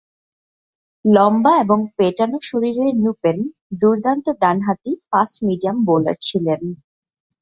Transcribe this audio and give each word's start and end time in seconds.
লম্বা 1.05 1.53
এবং 1.63 1.79
পেটানো 1.97 2.37
শরীরের 2.49 2.93
নুপেন 3.03 3.37
দুর্দান্ত 3.81 4.25
ডানহাতি 4.41 4.91
ফাস্ট 5.07 5.35
মিডিয়াম 5.47 5.77
বোলার 5.87 6.17
ছিলেন। 6.21 6.61